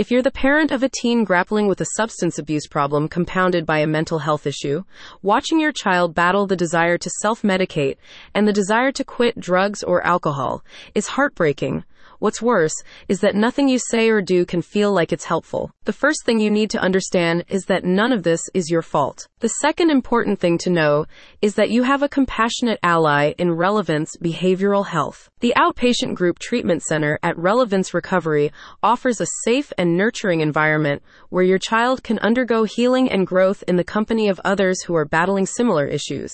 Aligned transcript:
If 0.00 0.10
you're 0.10 0.22
the 0.22 0.30
parent 0.30 0.70
of 0.70 0.82
a 0.82 0.88
teen 0.88 1.24
grappling 1.24 1.66
with 1.68 1.82
a 1.82 1.90
substance 1.94 2.38
abuse 2.38 2.66
problem 2.66 3.06
compounded 3.06 3.66
by 3.66 3.80
a 3.80 3.86
mental 3.86 4.20
health 4.20 4.46
issue, 4.46 4.84
watching 5.20 5.60
your 5.60 5.72
child 5.72 6.14
battle 6.14 6.46
the 6.46 6.56
desire 6.56 6.96
to 6.96 7.10
self 7.20 7.42
medicate 7.42 7.98
and 8.34 8.48
the 8.48 8.52
desire 8.54 8.92
to 8.92 9.04
quit 9.04 9.38
drugs 9.38 9.82
or 9.82 10.02
alcohol 10.06 10.64
is 10.94 11.06
heartbreaking. 11.06 11.84
What's 12.18 12.40
worse 12.40 12.72
is 13.08 13.20
that 13.20 13.34
nothing 13.34 13.68
you 13.68 13.78
say 13.78 14.08
or 14.08 14.22
do 14.22 14.46
can 14.46 14.62
feel 14.62 14.90
like 14.90 15.12
it's 15.12 15.26
helpful. 15.26 15.70
The 15.84 15.92
first 15.92 16.24
thing 16.24 16.40
you 16.40 16.50
need 16.50 16.70
to 16.70 16.80
understand 16.80 17.44
is 17.48 17.64
that 17.66 17.84
none 17.84 18.10
of 18.10 18.22
this 18.22 18.40
is 18.54 18.70
your 18.70 18.80
fault. 18.80 19.28
The 19.40 19.48
second 19.60 19.90
important 19.90 20.38
thing 20.38 20.56
to 20.58 20.70
know 20.70 21.04
is 21.42 21.56
that 21.56 21.70
you 21.70 21.82
have 21.82 22.02
a 22.02 22.08
compassionate 22.08 22.78
ally 22.82 23.34
in 23.36 23.52
Relevance 23.52 24.16
Behavioral 24.16 24.86
Health. 24.86 25.29
The 25.40 25.54
outpatient 25.56 26.16
group 26.16 26.38
treatment 26.38 26.82
center 26.82 27.18
at 27.22 27.38
Relevance 27.38 27.94
Recovery 27.94 28.52
offers 28.82 29.22
a 29.22 29.26
safe 29.44 29.72
and 29.78 29.96
nurturing 29.96 30.42
environment 30.42 31.02
where 31.30 31.42
your 31.42 31.58
child 31.58 32.02
can 32.02 32.18
undergo 32.18 32.64
healing 32.64 33.10
and 33.10 33.26
growth 33.26 33.64
in 33.66 33.76
the 33.76 33.84
company 33.84 34.28
of 34.28 34.38
others 34.44 34.82
who 34.82 34.94
are 34.94 35.06
battling 35.06 35.46
similar 35.46 35.86
issues. 35.86 36.30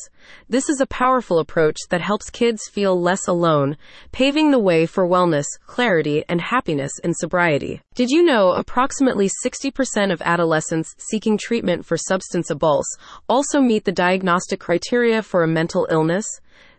This 0.48 0.69
is 0.69 0.80
a 0.80 0.88
powerful 0.88 1.38
approach 1.38 1.77
that 1.91 2.01
helps 2.01 2.30
kids 2.30 2.69
feel 2.69 3.01
less 3.01 3.29
alone, 3.29 3.77
paving 4.10 4.51
the 4.51 4.59
way 4.59 4.87
for 4.87 5.07
wellness, 5.07 5.46
clarity, 5.66 6.24
and 6.29 6.41
happiness 6.41 6.91
in 7.04 7.15
sobriety. 7.15 7.82
Did 7.95 8.10
you 8.10 8.24
know 8.24 8.54
approximately 8.54 9.30
60% 9.45 10.12
of 10.12 10.20
adolescents 10.23 10.96
seeking 10.98 11.38
treatment 11.38 11.87
for 11.87 11.96
substance 11.96 12.51
abuse 12.51 12.96
also 13.29 13.60
meet 13.60 13.84
the 13.84 13.93
diagnostic 13.93 14.59
criteria 14.59 15.23
for 15.23 15.45
a 15.45 15.48
mental 15.48 15.87
illness? 15.93 16.27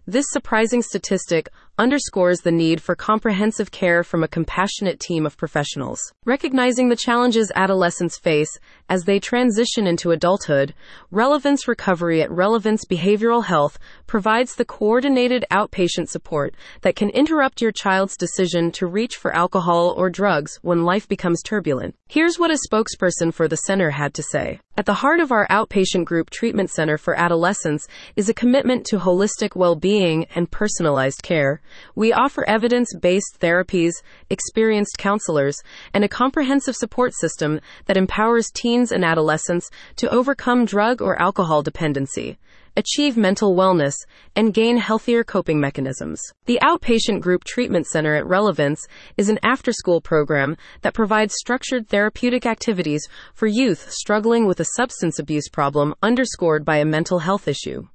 This 0.09 0.25
surprising 0.30 0.81
statistic 0.81 1.50
underscores 1.80 2.40
the 2.40 2.52
need 2.52 2.81
for 2.81 2.95
comprehensive 2.95 3.70
care 3.70 4.04
from 4.04 4.23
a 4.23 4.27
compassionate 4.27 4.99
team 4.99 5.26
of 5.26 5.38
professionals. 5.38 6.00
Recognizing 6.26 6.90
the 6.90 6.95
challenges 6.95 7.52
adolescents 7.55 8.17
face 8.17 8.50
as 8.90 9.03
they 9.03 9.20
transition 9.20 9.86
into 9.86 10.12
adulthood, 10.12 10.73
Relevance 11.11 11.67
Recovery 11.67 12.22
at 12.22 12.31
Relevance 12.31 12.83
Behavioral 12.86 13.45
Health 13.45 13.78
provides 14.08 14.55
the 14.55 14.66
coordinated 14.66 15.45
outpatient 15.52 16.09
support 16.09 16.55
that 16.81 16.95
can 16.95 17.09
interrupt 17.11 17.61
your 17.61 17.72
child's 17.72 18.17
decision 18.17 18.72
to 18.72 18.88
reach 18.88 19.16
for 19.16 19.36
alcohol 19.36 19.94
or 19.95 20.09
drugs 20.09 20.58
when 20.64 20.83
life 20.83 21.08
becomes 21.08 21.44
turbulent. 21.44 21.95
Here's 22.08 22.39
what 22.39 22.52
a 22.52 22.58
spokesperson 22.70 23.33
for 23.33 23.48
the 23.48 23.58
center 23.58 23.92
had 23.92 24.14
to 24.16 24.23
say. 24.23 24.59
At 24.78 24.86
the 24.86 24.94
heart 24.94 25.20
of 25.20 25.31
our 25.31 25.48
outpatient 25.48 26.05
group 26.05 26.30
treatment 26.30 26.70
center 26.70 26.98
for 26.98 27.20
adolescents 27.20 27.88
is 28.16 28.30
a 28.30 28.33
commitment 28.33 28.86
to 28.88 29.00
holistic 29.00 29.55
well 29.55 29.75
being 29.75 30.25
and 30.36 30.50
personalized 30.50 31.23
care. 31.23 31.61
We 31.96 32.14
offer 32.14 32.48
evidence 32.48 32.94
based 33.00 33.40
therapies, 33.40 33.94
experienced 34.30 34.98
counselors, 34.98 35.58
and 35.94 36.04
a 36.04 36.10
comprehensive 36.10 36.76
support 36.76 37.14
system 37.14 37.60
that 37.86 37.98
empowers 37.98 38.52
teens 38.54 38.92
and 38.92 39.04
adolescents 39.04 39.70
to 39.98 40.10
overcome 40.10 40.66
drug 40.66 41.02
or 41.02 41.22
alcohol 41.22 41.62
dependency 41.62 42.38
achieve 42.78 43.18
mental 43.18 43.56
wellness, 43.56 43.95
and 44.36 44.54
gain 44.54 44.78
healthier 44.78 45.23
coping 45.23 45.60
mechanisms. 45.60 46.22
The 46.45 46.60
Outpatient 46.62 47.22
Group 47.22 47.44
Treatment 47.44 47.88
Center 47.88 48.14
at 48.14 48.28
Relevance 48.28 48.86
is 49.18 49.30
an 49.30 49.40
after 49.42 49.73
school 49.73 50.00
program 50.00 50.56
that 50.84 50.94
provides 50.94 51.34
structured 51.36 51.90
therapeutic 51.90 52.45
activities 52.45 53.08
for 53.34 53.48
youth 53.48 53.90
struggling 53.90 54.45
with 54.45 54.60
a 54.60 54.66
substance 54.76 55.18
abuse 55.18 55.50
problem 55.50 55.95
underscored 56.04 56.64
by 56.64 56.78
a 56.78 56.86
mental 56.86 57.20
health 57.20 57.48
issue. 57.48 57.88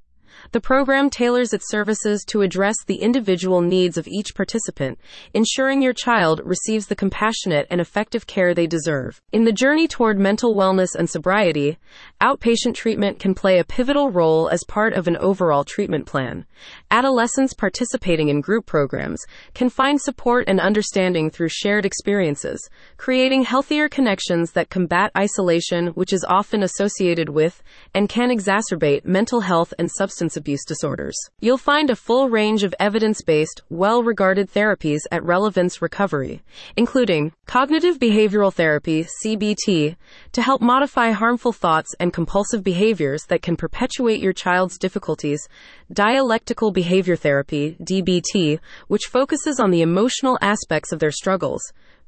The 0.51 0.61
program 0.61 1.09
tailors 1.09 1.53
its 1.53 1.71
services 1.71 2.25
to 2.29 2.43
address 2.43 2.75
the 2.85 2.97
individual 2.97 3.61
needs 3.61 3.97
of 3.97 4.09
each 4.09 4.35
participant, 4.35 4.99
ensuring 5.33 5.81
your 5.81 5.93
child 5.93 6.41
receives 6.45 6.89
the 6.89 6.97
compassionate 6.97 7.67
and 7.71 7.81
effective 7.81 8.27
care 8.27 8.53
they 8.53 8.67
deserve. 8.67 9.23
In 9.31 9.45
the 9.45 9.53
journey 9.53 9.87
toward 9.87 10.19
mental 10.19 10.55
wellness 10.55 10.95
and 10.95 11.09
sobriety, 11.09 11.79
outpatient 12.21 12.75
treatment 12.75 13.21
can 13.21 13.35
play 13.35 13.59
a 13.59 13.65
pivotal 13.65 14.11
role 14.11 14.49
as 14.49 14.65
part 14.67 14.93
of 14.95 15.07
an 15.07 15.17
overall 15.19 15.65
treatment 15.65 16.07
plan. 16.07 16.45
Adolescents 16.91 17.55
participating 17.55 18.29
in 18.29 18.41
group 18.41 18.67
programs 18.67 19.23
can 19.55 19.71
find 19.71 20.01
support 20.01 20.49
and 20.49 20.61
understanding 20.61 21.31
through 21.31 21.49
shared 21.49 21.87
experiences, 21.87 22.69
creating 22.97 23.45
healthier 23.45 23.89
connections 23.89 24.53
that 24.53 24.71
combat 24.71 25.11
isolation, 25.17 25.89
which 25.89 26.13
is 26.13 26.25
often 26.29 26.63
associated 26.63 27.29
with 27.29 27.63
and 27.95 28.09
can 28.09 28.31
exacerbate 28.31 29.05
mental 29.05 29.41
health 29.41 29.73
and 29.79 29.91
substance 29.91 30.32
substance 30.33 30.37
abuse 30.37 30.65
disorders. 30.65 31.17
You'll 31.41 31.59
find 31.59 31.91
a 31.91 31.97
full 31.97 32.29
range 32.29 32.65
of 32.65 32.75
evidence 32.81 33.23
based, 33.23 33.63
well 33.71 34.03
regarded 34.03 34.51
therapies 34.51 35.01
at 35.11 35.25
Relevance 35.25 35.83
Recovery, 35.83 36.43
including 36.77 37.33
cognitive 37.47 37.99
behavioral 37.99 38.53
therapy, 38.53 39.07
CBT, 39.25 39.97
to 40.33 40.43
help 40.43 40.61
modify 40.61 41.11
harmful 41.11 41.53
thoughts 41.53 41.95
and 42.01 42.13
compulsive 42.13 42.63
behaviors 42.63 43.25
that 43.29 43.43
can 43.43 43.57
perpetuate 43.57 44.21
your 44.21 44.33
child's 44.33 44.79
difficulties, 44.79 45.49
dialectical 45.93 46.73
behavior 46.73 47.17
therapy, 47.17 47.77
DBT, 47.81 48.59
which 48.89 49.11
focuses 49.11 49.61
on 49.61 49.71
the 49.71 49.83
emotional 49.83 50.39
aspects 50.41 50.93
of 50.93 50.99
their 50.99 51.13
struggles 51.13 51.63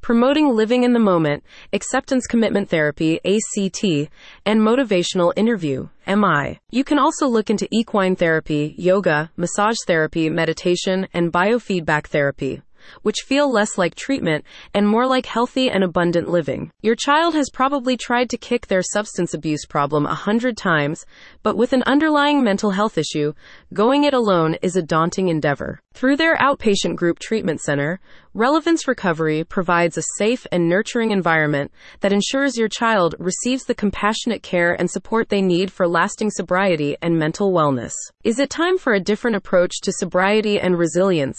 promoting 0.05 0.55
living 0.55 0.85
in 0.85 0.93
the 0.93 0.99
moment, 0.99 1.43
acceptance 1.73 2.27
commitment 2.27 2.69
therapy, 2.69 3.19
ACT, 3.25 4.11
and 4.45 4.61
motivational 4.61 5.33
interview, 5.35 5.89
MI. 6.07 6.61
You 6.71 6.85
can 6.85 6.99
also 6.99 7.27
look 7.27 7.49
into 7.49 7.67
equine 7.73 8.15
therapy, 8.15 8.75
yoga, 8.77 9.31
massage 9.39 9.79
therapy, 9.87 10.29
meditation, 10.29 11.09
and 11.15 11.33
biofeedback 11.33 12.09
therapy 12.09 12.61
which 13.03 13.25
feel 13.27 13.51
less 13.51 13.77
like 13.79 13.95
treatment 13.95 14.45
and 14.73 14.89
more 14.89 15.07
like 15.07 15.27
healthy 15.27 15.71
and 15.71 15.85
abundant 15.85 16.29
living. 16.29 16.71
Your 16.83 16.95
child 16.95 17.35
has 17.35 17.51
probably 17.51 17.97
tried 17.97 18.31
to 18.31 18.37
kick 18.37 18.67
their 18.67 18.83
substance 18.83 19.35
abuse 19.35 19.67
problem 19.67 20.07
a 20.07 20.15
hundred 20.15 20.57
times, 20.57 21.05
but 21.43 21.57
with 21.57 21.73
an 21.73 21.83
underlying 21.87 22.43
mental 22.43 22.71
health 22.71 22.99
issue, 22.99 23.33
going 23.73 24.05
it 24.05 24.15
alone 24.15 24.57
is 24.63 24.77
a 24.77 24.83
daunting 24.83 25.29
endeavor. 25.29 25.81
Through 25.95 26.17
their 26.17 26.37
outpatient 26.37 26.97
group 26.97 27.21
treatment 27.21 27.61
center, 27.61 28.01
Relevance 28.33 28.89
Recovery 28.89 29.45
provides 29.45 29.97
a 29.97 30.03
safe 30.19 30.45
and 30.51 30.69
nurturing 30.69 31.13
environment 31.13 31.71
that 32.01 32.13
ensures 32.13 32.57
your 32.57 32.69
child 32.69 33.15
receives 33.21 33.65
the 33.65 33.77
compassionate 33.77 34.43
care 34.43 34.73
and 34.73 34.91
support 34.91 35.29
they 35.29 35.41
need 35.41 35.71
for 35.71 35.87
lasting 35.87 36.31
sobriety 36.31 36.97
and 37.01 37.17
mental 37.17 37.53
wellness. 37.53 37.93
Is 38.25 38.41
it 38.41 38.51
time 38.51 38.77
for 38.77 38.93
a 38.93 39.01
different 39.01 39.37
approach 39.37 39.81
to 39.83 39.93
sobriety 39.93 40.59
and 40.59 40.77
resilience? 40.77 41.39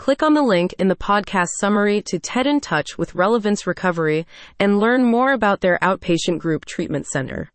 Click 0.00 0.22
on 0.22 0.32
the 0.32 0.40
link 0.40 0.74
in 0.78 0.88
the 0.88 0.96
podcast 0.96 1.48
summary 1.58 2.00
to 2.06 2.18
TED 2.18 2.46
in 2.46 2.60
Touch 2.60 2.96
with 2.96 3.14
Relevance 3.14 3.66
Recovery 3.66 4.26
and 4.58 4.80
learn 4.80 5.04
more 5.04 5.32
about 5.32 5.60
their 5.60 5.78
outpatient 5.82 6.38
group 6.38 6.64
treatment 6.64 7.06
center. 7.06 7.48